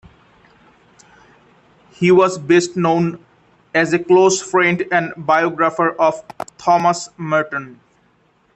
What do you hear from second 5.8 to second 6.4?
of